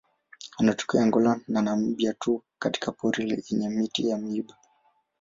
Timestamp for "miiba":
4.17-4.57